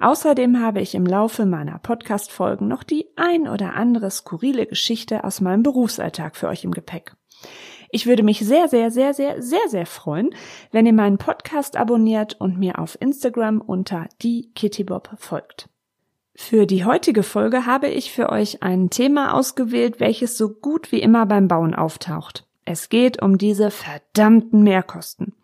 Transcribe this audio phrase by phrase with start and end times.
[0.00, 5.40] Außerdem habe ich im Laufe meiner Podcast-Folgen noch die ein oder andere skurrile Geschichte aus
[5.40, 7.14] meinem Berufsalltag für euch im Gepäck.
[7.90, 10.30] Ich würde mich sehr, sehr, sehr, sehr, sehr, sehr freuen,
[10.72, 15.68] wenn ihr meinen Podcast abonniert und mir auf Instagram unter die Kittybob folgt.
[16.34, 21.00] Für die heutige Folge habe ich für euch ein Thema ausgewählt, welches so gut wie
[21.00, 22.46] immer beim Bauen auftaucht.
[22.64, 25.34] Es geht um diese verdammten Mehrkosten.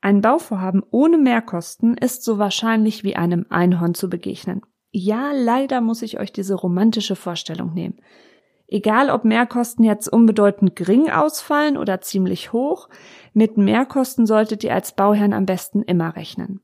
[0.00, 4.62] Ein Bauvorhaben ohne Mehrkosten ist so wahrscheinlich wie einem Einhorn zu begegnen.
[4.92, 8.00] Ja, leider muss ich euch diese romantische Vorstellung nehmen.
[8.66, 12.88] Egal ob Mehrkosten jetzt unbedeutend gering ausfallen oder ziemlich hoch,
[13.34, 16.60] mit Mehrkosten solltet ihr als Bauherrn am besten immer rechnen.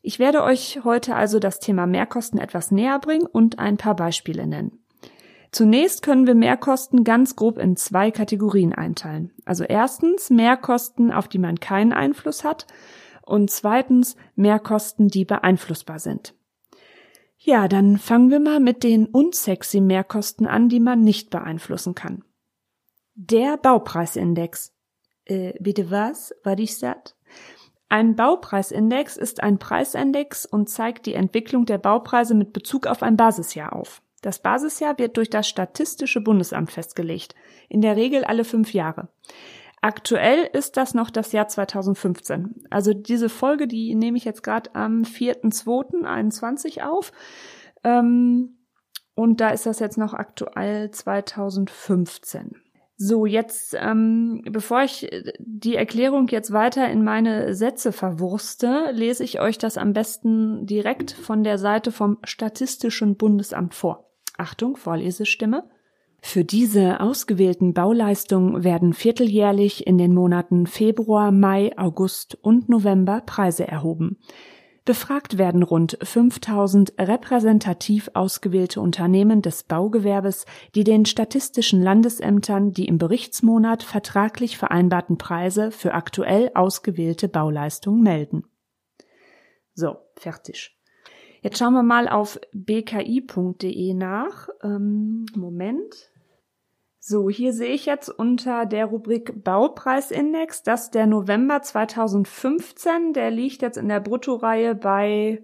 [0.00, 4.46] Ich werde euch heute also das Thema Mehrkosten etwas näher bringen und ein paar Beispiele
[4.46, 4.79] nennen.
[5.52, 9.32] Zunächst können wir Mehrkosten ganz grob in zwei Kategorien einteilen.
[9.44, 12.66] Also erstens Mehrkosten, auf die man keinen Einfluss hat
[13.22, 16.34] und zweitens Mehrkosten, die beeinflussbar sind.
[17.36, 22.22] Ja, dann fangen wir mal mit den unsexy Mehrkosten an, die man nicht beeinflussen kann.
[23.14, 24.72] Der Baupreisindex.
[25.24, 26.34] Äh, bitte was?
[26.44, 27.16] War ich satt?
[27.88, 33.16] Ein Baupreisindex ist ein Preisindex und zeigt die Entwicklung der Baupreise mit Bezug auf ein
[33.16, 34.00] Basisjahr auf.
[34.20, 37.34] Das Basisjahr wird durch das Statistische Bundesamt festgelegt,
[37.68, 39.08] in der Regel alle fünf Jahre.
[39.82, 42.64] Aktuell ist das noch das Jahr 2015.
[42.68, 47.12] Also diese Folge, die nehme ich jetzt gerade am 4.2.21 auf.
[47.82, 48.58] Ähm,
[49.14, 52.56] und da ist das jetzt noch aktuell 2015.
[52.96, 55.08] So, jetzt, ähm, bevor ich
[55.38, 61.12] die Erklärung jetzt weiter in meine Sätze verwurste, lese ich euch das am besten direkt
[61.12, 64.09] von der Seite vom Statistischen Bundesamt vor.
[64.40, 65.68] Achtung, Vorlesestimme.
[66.22, 73.66] Für diese ausgewählten Bauleistungen werden vierteljährlich in den Monaten Februar, Mai, August und November Preise
[73.66, 74.18] erhoben.
[74.84, 82.98] Befragt werden rund 5000 repräsentativ ausgewählte Unternehmen des Baugewerbes, die den statistischen Landesämtern die im
[82.98, 88.44] Berichtsmonat vertraglich vereinbarten Preise für aktuell ausgewählte Bauleistungen melden.
[89.74, 90.79] So, fertig.
[91.42, 94.48] Jetzt schauen wir mal auf bki.de nach.
[94.62, 96.10] Ähm, Moment.
[96.98, 103.62] So, hier sehe ich jetzt unter der Rubrik Baupreisindex, dass der November 2015, der liegt
[103.62, 105.42] jetzt in der Bruttoreihe bei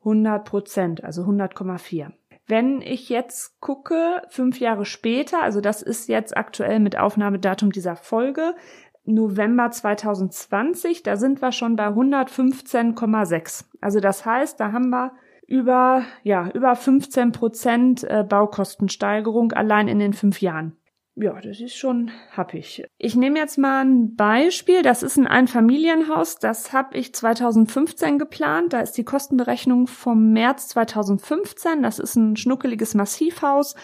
[0.00, 2.10] 100 Prozent, also 100,4.
[2.48, 7.94] Wenn ich jetzt gucke, fünf Jahre später, also das ist jetzt aktuell mit Aufnahmedatum dieser
[7.94, 8.56] Folge,
[9.04, 13.64] November 2020, da sind wir schon bei 115,6.
[13.80, 15.12] Also das heißt, da haben wir
[15.46, 20.76] über, ja, über 15 Prozent äh, Baukostensteigerung allein in den fünf Jahren.
[21.14, 22.84] Ja, das ist schon happig.
[22.96, 24.80] Ich nehme jetzt mal ein Beispiel.
[24.80, 26.38] Das ist ein Einfamilienhaus.
[26.38, 28.72] Das habe ich 2015 geplant.
[28.72, 31.82] Da ist die Kostenberechnung vom März 2015.
[31.82, 33.74] Das ist ein schnuckeliges Massivhaus,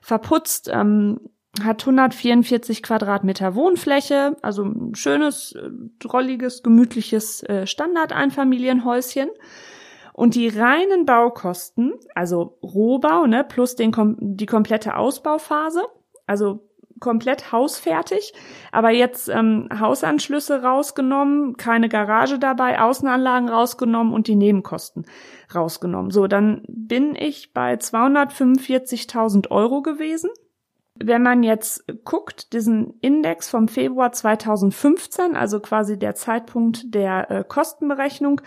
[0.00, 1.20] verputzt, ähm,
[1.64, 9.28] hat 144 Quadratmeter Wohnfläche, also ein schönes, äh, drolliges, gemütliches äh, Standard-Einfamilienhäuschen.
[10.12, 15.82] Und die reinen Baukosten, also Rohbau, ne, plus den, die komplette Ausbauphase,
[16.26, 16.68] also
[16.98, 18.32] komplett hausfertig,
[18.72, 25.06] aber jetzt ähm, Hausanschlüsse rausgenommen, keine Garage dabei, Außenanlagen rausgenommen und die Nebenkosten
[25.54, 26.10] rausgenommen.
[26.10, 30.30] So, dann bin ich bei 245.000 Euro gewesen
[31.02, 37.44] wenn man jetzt guckt, diesen Index vom Februar 2015, also quasi der Zeitpunkt der äh,
[37.46, 38.40] Kostenberechnung,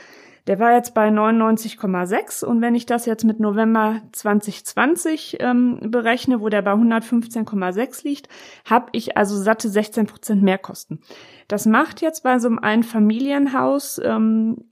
[0.48, 6.42] der war jetzt bei 99,6 und wenn ich das jetzt mit November 2020 ähm, berechne,
[6.42, 8.28] wo der bei 115,6 liegt,
[8.66, 11.00] habe ich also satte 16 Prozent mehr Kosten.
[11.48, 14.66] Das macht jetzt bei so einem Einfamilienhaus, ähm,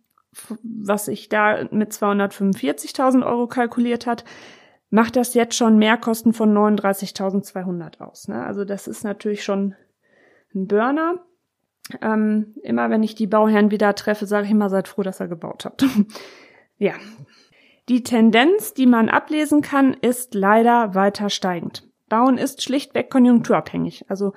[0.64, 4.24] was ich da mit 245.000 Euro kalkuliert hat,
[4.90, 8.28] macht das jetzt schon Mehrkosten von 39.200 aus.
[8.28, 8.44] Ne?
[8.44, 9.76] Also das ist natürlich schon
[10.54, 11.20] ein Burner.
[12.02, 15.28] Ähm, immer wenn ich die Bauherren wieder treffe, sage ich immer, seid froh, dass ihr
[15.28, 15.86] gebaut habt.
[16.78, 16.94] ja.
[17.88, 21.88] Die Tendenz, die man ablesen kann, ist leider weiter steigend.
[22.08, 24.06] Bauen ist schlichtweg konjunkturabhängig.
[24.10, 24.34] Also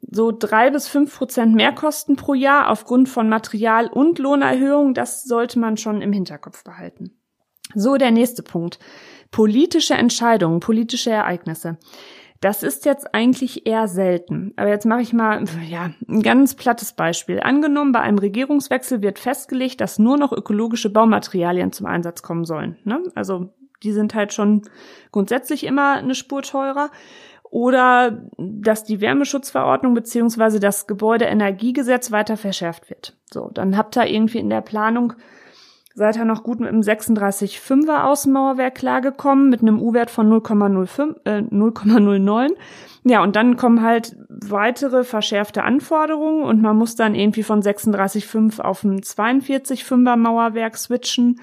[0.00, 5.58] so drei bis fünf Prozent Mehrkosten pro Jahr aufgrund von Material- und Lohnerhöhungen, das sollte
[5.58, 7.16] man schon im Hinterkopf behalten.
[7.74, 8.78] So, der nächste Punkt.
[9.30, 11.78] Politische Entscheidungen, politische Ereignisse.
[12.42, 14.52] Das ist jetzt eigentlich eher selten.
[14.56, 17.38] Aber jetzt mache ich mal ja, ein ganz plattes Beispiel.
[17.40, 22.78] Angenommen, bei einem Regierungswechsel wird festgelegt, dass nur noch ökologische Baumaterialien zum Einsatz kommen sollen.
[22.82, 23.00] Ne?
[23.14, 23.50] Also
[23.84, 24.62] die sind halt schon
[25.12, 26.90] grundsätzlich immer eine Spur teurer.
[27.44, 33.16] Oder dass die Wärmeschutzverordnung beziehungsweise das Gebäudeenergiegesetz weiter verschärft wird.
[33.30, 35.12] So, dann habt ihr irgendwie in der Planung
[35.94, 41.42] seid ihr noch gut mit einem 36,5er Außenmauerwerk klargekommen, mit einem U-Wert von 0,05, äh,
[41.42, 42.50] 0,09.
[43.04, 48.60] Ja, und dann kommen halt weitere verschärfte Anforderungen und man muss dann irgendwie von 36,5
[48.60, 51.40] auf ein 42,5er Mauerwerk switchen.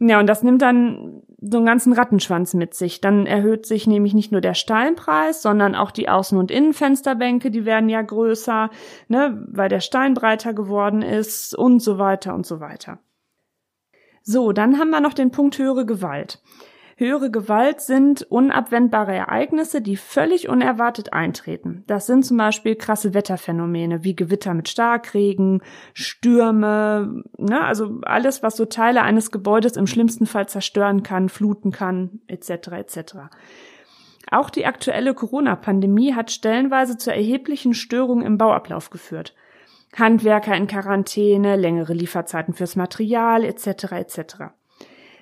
[0.00, 3.00] Ja, und das nimmt dann so einen ganzen Rattenschwanz mit sich.
[3.00, 7.64] Dann erhöht sich nämlich nicht nur der Steinpreis, sondern auch die Außen- und Innenfensterbänke, die
[7.64, 8.70] werden ja größer,
[9.08, 12.98] ne, weil der Stein breiter geworden ist und so weiter und so weiter.
[14.26, 16.40] So, dann haben wir noch den Punkt höhere Gewalt.
[16.96, 21.84] Höhere Gewalt sind unabwendbare Ereignisse, die völlig unerwartet eintreten.
[21.88, 25.60] Das sind zum Beispiel krasse Wetterphänomene wie Gewitter mit Starkregen,
[25.92, 31.70] Stürme, ne, also alles, was so Teile eines Gebäudes im schlimmsten Fall zerstören kann, fluten
[31.70, 32.68] kann, etc.
[32.72, 33.14] etc.
[34.30, 39.34] Auch die aktuelle Corona-Pandemie hat stellenweise zu erheblichen Störungen im Bauablauf geführt.
[39.96, 43.92] Handwerker in Quarantäne, längere Lieferzeiten fürs Material etc.
[43.92, 44.20] etc.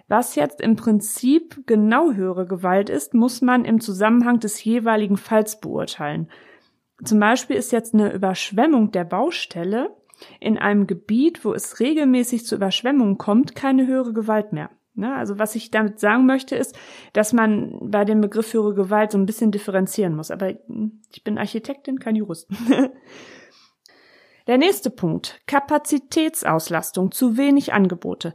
[0.08, 5.60] Was jetzt im Prinzip genau höhere Gewalt ist, muss man im Zusammenhang des jeweiligen Falls
[5.60, 6.28] beurteilen.
[7.04, 9.96] Zum Beispiel ist jetzt eine Überschwemmung der Baustelle
[10.38, 14.70] in einem Gebiet, wo es regelmäßig zu Überschwemmungen kommt, keine höhere Gewalt mehr.
[14.94, 15.14] Ne?
[15.14, 16.78] Also was ich damit sagen möchte, ist,
[17.12, 20.30] dass man bei dem Begriff höhere Gewalt so ein bisschen differenzieren muss.
[20.30, 22.48] Aber ich bin Architektin, kein Jurist.
[24.46, 25.40] Der nächste Punkt.
[25.46, 28.34] Kapazitätsauslastung, zu wenig Angebote.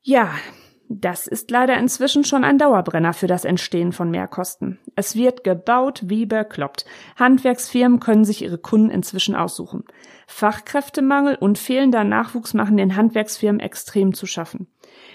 [0.00, 0.30] Ja,
[0.88, 4.78] das ist leider inzwischen schon ein Dauerbrenner für das Entstehen von Mehrkosten.
[4.94, 6.84] Es wird gebaut wie bekloppt.
[7.16, 9.84] Handwerksfirmen können sich ihre Kunden inzwischen aussuchen.
[10.26, 14.66] Fachkräftemangel und fehlender Nachwuchs machen den Handwerksfirmen extrem zu schaffen.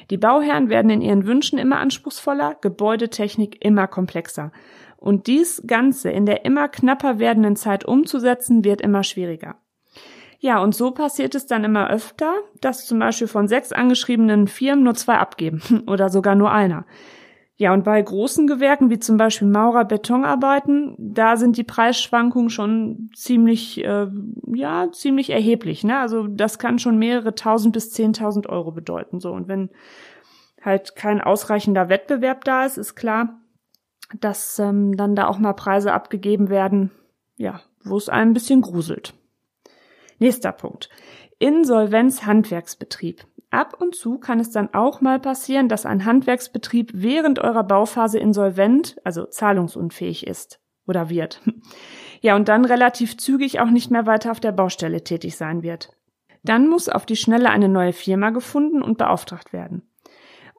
[0.09, 4.51] Die Bauherren werden in ihren Wünschen immer anspruchsvoller, Gebäudetechnik immer komplexer.
[4.95, 9.57] Und dies Ganze in der immer knapper werdenden Zeit umzusetzen, wird immer schwieriger.
[10.39, 14.83] Ja, und so passiert es dann immer öfter, dass zum Beispiel von sechs angeschriebenen Firmen
[14.83, 16.85] nur zwei abgeben oder sogar nur einer.
[17.59, 23.09] Ja, und bei großen Gewerken wie zum Beispiel Maurer Betonarbeiten, da sind die Preisschwankungen schon
[23.15, 24.07] ziemlich, äh,
[24.53, 25.83] ja, ziemlich erheblich.
[25.83, 25.97] Ne?
[25.97, 29.19] Also das kann schon mehrere tausend bis zehntausend Euro bedeuten.
[29.19, 29.71] So und wenn
[30.61, 33.41] halt kein ausreichender Wettbewerb da ist, ist klar,
[34.19, 36.91] dass ähm, dann da auch mal Preise abgegeben werden,
[37.37, 39.15] ja, wo es einem ein bisschen gruselt.
[40.19, 40.89] Nächster Punkt.
[41.39, 43.25] Insolvenz Handwerksbetrieb.
[43.49, 48.19] Ab und zu kann es dann auch mal passieren, dass ein Handwerksbetrieb während eurer Bauphase
[48.19, 51.41] insolvent, also zahlungsunfähig ist oder wird.
[52.19, 55.91] Ja, und dann relativ zügig auch nicht mehr weiter auf der Baustelle tätig sein wird.
[56.43, 59.83] Dann muss auf die Schnelle eine neue Firma gefunden und beauftragt werden.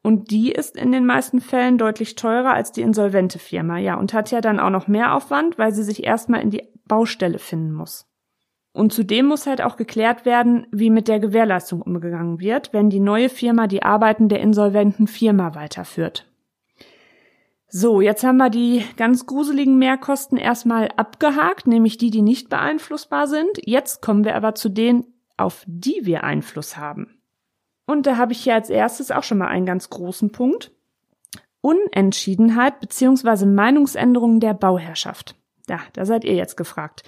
[0.02, 4.14] Und die ist in den meisten Fällen deutlich teurer als die insolvente Firma, ja, und
[4.14, 7.72] hat ja dann auch noch mehr Aufwand, weil sie sich erstmal in die Baustelle finden
[7.72, 8.07] muss.
[8.78, 13.00] Und zudem muss halt auch geklärt werden, wie mit der Gewährleistung umgegangen wird, wenn die
[13.00, 16.31] neue Firma die Arbeiten der insolventen Firma weiterführt.
[17.67, 23.26] So, jetzt haben wir die ganz gruseligen Mehrkosten erstmal abgehakt, nämlich die, die nicht beeinflussbar
[23.26, 23.50] sind.
[23.64, 27.20] Jetzt kommen wir aber zu denen, auf die wir Einfluss haben.
[27.84, 30.70] Und da habe ich hier als erstes auch schon mal einen ganz großen Punkt.
[31.62, 33.44] Unentschiedenheit bzw.
[33.44, 35.34] Meinungsänderungen der Bauherrschaft.
[35.69, 37.03] Ja, da seid ihr jetzt gefragt.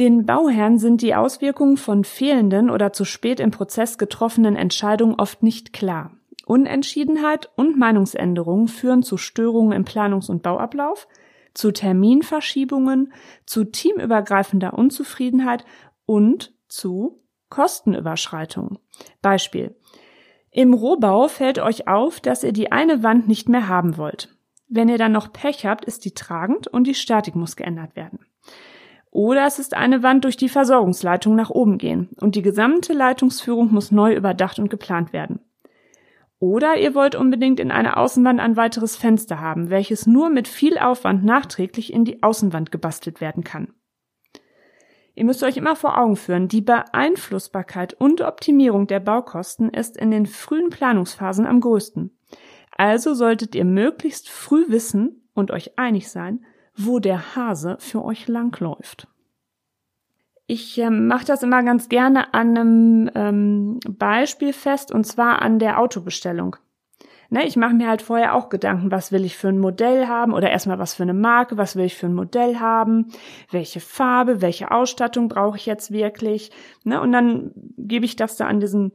[0.00, 5.42] Den Bauherren sind die Auswirkungen von fehlenden oder zu spät im Prozess getroffenen Entscheidungen oft
[5.42, 6.12] nicht klar.
[6.46, 11.06] Unentschiedenheit und Meinungsänderungen führen zu Störungen im Planungs- und Bauablauf,
[11.52, 13.12] zu Terminverschiebungen,
[13.44, 15.66] zu teamübergreifender Unzufriedenheit
[16.06, 18.78] und zu Kostenüberschreitungen.
[19.20, 19.76] Beispiel.
[20.50, 24.34] Im Rohbau fällt euch auf, dass ihr die eine Wand nicht mehr haben wollt.
[24.66, 28.20] Wenn ihr dann noch Pech habt, ist die tragend und die Statik muss geändert werden.
[29.10, 33.72] Oder es ist eine Wand, durch die Versorgungsleitung nach oben gehen und die gesamte Leitungsführung
[33.72, 35.40] muss neu überdacht und geplant werden.
[36.38, 40.78] Oder ihr wollt unbedingt in eine Außenwand ein weiteres Fenster haben, welches nur mit viel
[40.78, 43.74] Aufwand nachträglich in die Außenwand gebastelt werden kann.
[45.14, 50.10] Ihr müsst euch immer vor Augen führen, die Beeinflussbarkeit und Optimierung der Baukosten ist in
[50.10, 52.16] den frühen Planungsphasen am größten.
[52.74, 56.44] Also solltet ihr möglichst früh wissen und euch einig sein,
[56.84, 59.06] wo der Hase für euch langläuft.
[60.46, 65.58] Ich äh, mache das immer ganz gerne an einem ähm, Beispiel fest, und zwar an
[65.58, 66.56] der Autobestellung.
[67.32, 70.32] Ne, ich mache mir halt vorher auch Gedanken, was will ich für ein Modell haben
[70.34, 73.12] oder erstmal was für eine Marke, was will ich für ein Modell haben,
[73.52, 76.50] welche Farbe, welche Ausstattung brauche ich jetzt wirklich.
[76.82, 78.90] Ne, und dann gebe ich das da an diesen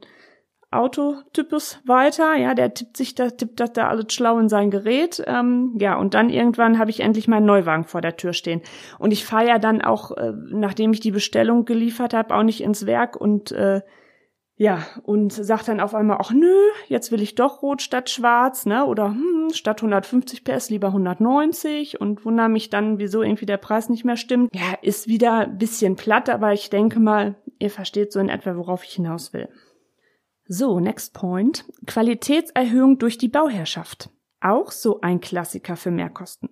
[0.70, 2.36] Autotypus weiter.
[2.36, 5.22] Ja, der tippt sich da, tippt das da alles schlau in sein Gerät.
[5.26, 8.62] Ähm, ja, und dann irgendwann habe ich endlich meinen Neuwagen vor der Tür stehen.
[8.98, 12.62] Und ich fahre ja dann auch, äh, nachdem ich die Bestellung geliefert habe, auch nicht
[12.62, 13.82] ins Werk und äh,
[14.58, 16.54] ja, und sagt dann auf einmal, ach nö,
[16.88, 18.86] jetzt will ich doch rot statt schwarz, ne?
[18.86, 23.90] Oder hm, statt 150 PS lieber 190 und wundere mich dann, wieso irgendwie der Preis
[23.90, 24.54] nicht mehr stimmt.
[24.54, 28.82] Ja, ist wieder bisschen platt, aber ich denke mal, ihr versteht so in etwa, worauf
[28.82, 29.50] ich hinaus will.
[30.48, 31.64] So, next point.
[31.86, 34.10] Qualitätserhöhung durch die Bauherrschaft.
[34.40, 36.50] Auch so ein Klassiker für Mehrkosten.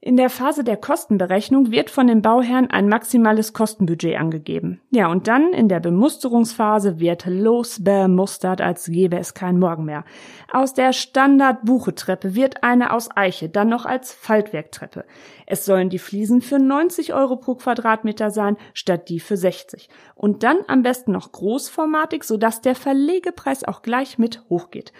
[0.00, 4.80] In der Phase der Kostenberechnung wird von den Bauherren ein maximales Kostenbudget angegeben.
[4.90, 10.04] Ja, und dann in der Bemusterungsphase wird losbemustert, als gäbe es kein Morgen mehr.
[10.52, 15.04] Aus der Standard-Buchetreppe wird eine aus Eiche, dann noch als Faltwerktreppe.
[15.46, 19.88] Es sollen die Fliesen für 90 Euro pro Quadratmeter sein, statt die für 60.
[20.14, 24.92] Und dann am besten noch großformatig, sodass der Verlegepreis auch gleich mit hochgeht.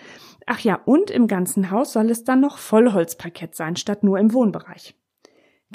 [0.50, 4.32] Ach ja, und im ganzen Haus soll es dann noch Vollholzparkett sein, statt nur im
[4.32, 4.96] Wohnbereich.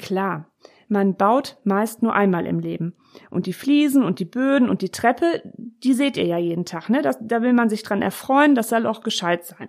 [0.00, 0.50] Klar,
[0.88, 2.96] man baut meist nur einmal im Leben.
[3.30, 6.88] Und die Fliesen und die Böden und die Treppe, die seht ihr ja jeden Tag,
[6.88, 7.02] ne?
[7.02, 9.68] Das, da will man sich dran erfreuen, das soll auch gescheit sein.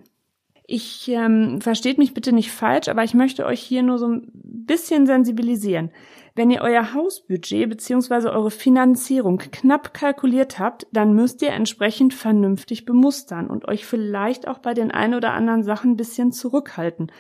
[0.68, 4.32] Ich ähm, versteht mich bitte nicht falsch, aber ich möchte euch hier nur so ein
[4.34, 5.92] bisschen sensibilisieren.
[6.34, 8.30] Wenn ihr euer Hausbudget bzw.
[8.30, 14.58] eure Finanzierung knapp kalkuliert habt, dann müsst ihr entsprechend vernünftig bemustern und euch vielleicht auch
[14.58, 17.12] bei den ein oder anderen Sachen ein bisschen zurückhalten.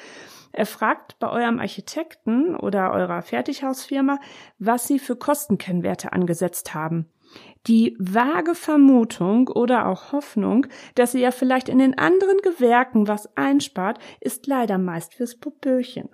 [0.51, 4.19] Er fragt bei eurem Architekten oder eurer Fertighausfirma,
[4.57, 7.07] was sie für Kostenkennwerte angesetzt haben.
[7.67, 13.35] Die vage Vermutung oder auch Hoffnung, dass ihr ja vielleicht in den anderen Gewerken was
[13.35, 16.09] einspart, ist leider meist fürs Popöchen.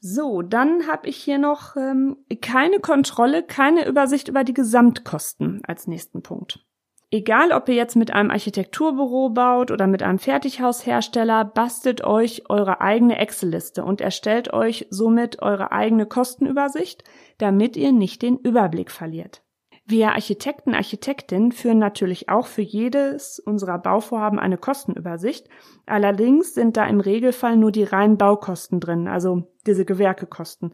[0.00, 5.86] So, dann habe ich hier noch ähm, keine Kontrolle, keine Übersicht über die Gesamtkosten als
[5.86, 6.64] nächsten Punkt.
[7.10, 12.80] Egal, ob ihr jetzt mit einem Architekturbüro baut oder mit einem Fertighaushersteller, bastelt euch eure
[12.80, 17.04] eigene Excel-Liste und erstellt euch somit eure eigene Kostenübersicht,
[17.38, 19.45] damit ihr nicht den Überblick verliert.
[19.88, 25.48] Wir Architekten, Architektinnen führen natürlich auch für jedes unserer Bauvorhaben eine Kostenübersicht.
[25.86, 30.72] Allerdings sind da im Regelfall nur die reinen Baukosten drin, also diese Gewerkekosten.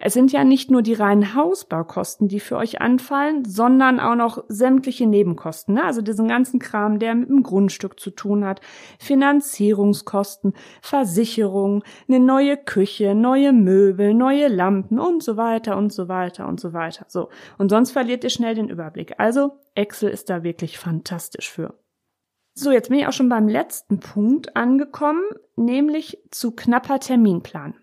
[0.00, 4.44] Es sind ja nicht nur die reinen Hausbaukosten, die für euch anfallen, sondern auch noch
[4.48, 5.84] sämtliche Nebenkosten, ne?
[5.84, 8.60] also diesen ganzen Kram, der mit dem Grundstück zu tun hat,
[9.00, 16.46] Finanzierungskosten, Versicherung, eine neue Küche, neue Möbel, neue Lampen und so weiter und so weiter
[16.46, 17.04] und so weiter.
[17.08, 17.28] So.
[17.58, 19.14] Und sonst verliert ihr schnell den Überblick.
[19.18, 21.74] Also Excel ist da wirklich fantastisch für.
[22.54, 25.22] So, jetzt bin ich auch schon beim letzten Punkt angekommen,
[25.56, 27.74] nämlich zu knapper Terminplan.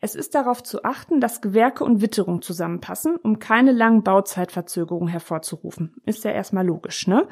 [0.00, 5.96] Es ist darauf zu achten, dass Gewerke und Witterung zusammenpassen, um keine langen Bauzeitverzögerungen hervorzurufen.
[6.06, 7.26] Ist ja erstmal logisch, ne?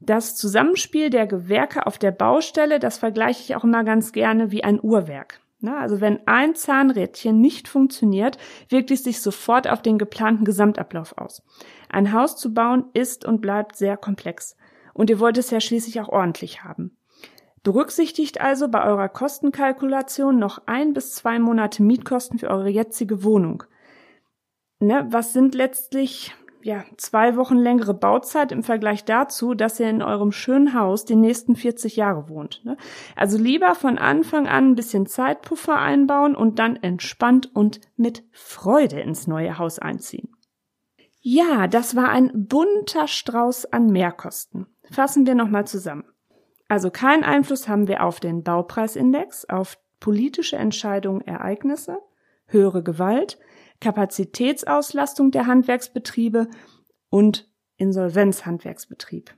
[0.00, 4.64] Das Zusammenspiel der Gewerke auf der Baustelle, das vergleiche ich auch immer ganz gerne wie
[4.64, 5.40] ein Uhrwerk.
[5.78, 8.36] Also wenn ein Zahnrädchen nicht funktioniert,
[8.68, 11.42] wirkt es sich sofort auf den geplanten Gesamtablauf aus.
[11.88, 14.56] Ein Haus zu bauen ist und bleibt sehr komplex.
[14.92, 16.98] Und ihr wollt es ja schließlich auch ordentlich haben.
[17.64, 23.64] Berücksichtigt also bei eurer Kostenkalkulation noch ein bis zwei Monate Mietkosten für eure jetzige Wohnung.
[24.80, 30.02] Ne, was sind letztlich ja, zwei Wochen längere Bauzeit im Vergleich dazu, dass ihr in
[30.02, 32.62] eurem schönen Haus die nächsten 40 Jahre wohnt.
[32.64, 32.76] Ne?
[33.16, 39.00] Also lieber von Anfang an ein bisschen Zeitpuffer einbauen und dann entspannt und mit Freude
[39.00, 40.34] ins neue Haus einziehen.
[41.20, 44.66] Ja, das war ein bunter Strauß an Mehrkosten.
[44.90, 46.04] Fassen wir nochmal zusammen.
[46.68, 51.98] Also keinen Einfluss haben wir auf den Baupreisindex, auf politische Entscheidungen, Ereignisse,
[52.46, 53.38] höhere Gewalt,
[53.80, 56.48] Kapazitätsauslastung der Handwerksbetriebe
[57.10, 59.34] und Insolvenzhandwerksbetrieb.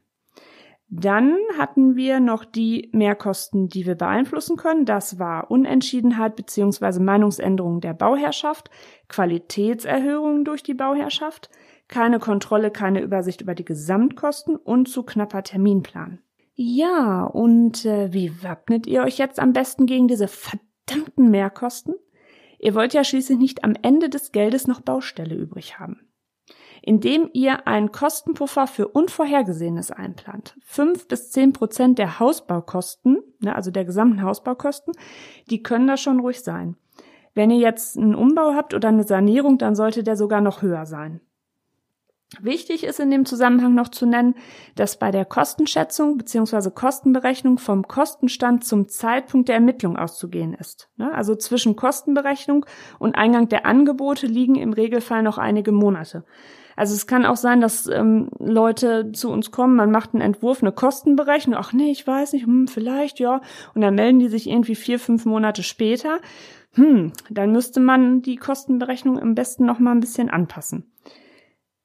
[0.89, 4.85] Dann hatten wir noch die Mehrkosten, die wir beeinflussen können.
[4.85, 7.01] Das war Unentschiedenheit bzw.
[7.01, 8.71] Meinungsänderung der Bauherrschaft,
[9.09, 11.51] Qualitätserhöhungen durch die Bauherrschaft,
[11.89, 16.21] keine Kontrolle, keine Übersicht über die Gesamtkosten und zu knapper Terminplan.
[16.59, 21.95] Ja, und äh, wie wappnet ihr euch jetzt am besten gegen diese verdammten Mehrkosten?
[22.59, 26.09] Ihr wollt ja schließlich nicht am Ende des Geldes noch Baustelle übrig haben.
[26.81, 30.57] Indem ihr einen Kostenpuffer für Unvorhergesehenes einplant.
[30.65, 34.95] Fünf bis zehn Prozent der Hausbaukosten, ne, also der gesamten Hausbaukosten,
[35.51, 36.77] die können da schon ruhig sein.
[37.35, 40.87] Wenn ihr jetzt einen Umbau habt oder eine Sanierung, dann sollte der sogar noch höher
[40.87, 41.21] sein.
[42.41, 44.35] Wichtig ist in dem Zusammenhang noch zu nennen,
[44.75, 46.71] dass bei der Kostenschätzung bzw.
[46.71, 50.89] Kostenberechnung vom Kostenstand zum Zeitpunkt der Ermittlung auszugehen ist.
[50.97, 51.15] Ne?
[51.15, 52.67] Also zwischen Kostenberechnung
[52.99, 56.25] und Eingang der Angebote liegen im Regelfall noch einige Monate.
[56.75, 60.63] Also es kann auch sein, dass ähm, Leute zu uns kommen, man macht einen Entwurf,
[60.63, 63.41] eine Kostenberechnung, ach nee, ich weiß nicht, hm, vielleicht, ja,
[63.75, 66.19] und dann melden die sich irgendwie vier, fünf Monate später.
[66.75, 70.93] Hm, dann müsste man die Kostenberechnung am besten noch mal ein bisschen anpassen.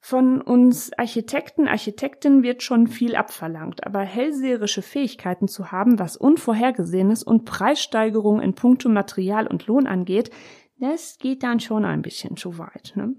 [0.03, 7.21] Von uns Architekten, Architektinnen wird schon viel abverlangt, aber hellseherische Fähigkeiten zu haben, was Unvorhergesehenes
[7.21, 10.31] und Preissteigerungen in puncto Material und Lohn angeht,
[10.79, 12.93] das geht dann schon ein bisschen zu weit.
[12.95, 13.13] Ne?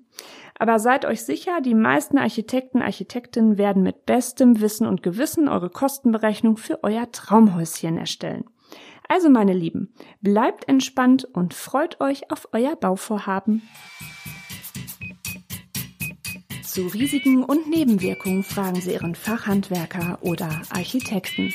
[0.58, 5.70] Aber seid euch sicher, die meisten Architekten, Architektinnen werden mit bestem Wissen und Gewissen eure
[5.70, 8.44] Kostenberechnung für euer Traumhäuschen erstellen.
[9.08, 13.62] Also meine Lieben, bleibt entspannt und freut euch auf euer Bauvorhaben.
[16.72, 21.52] Zu Risiken und Nebenwirkungen fragen Sie Ihren Fachhandwerker oder Architekten.